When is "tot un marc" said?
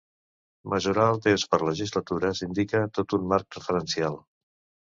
2.99-3.59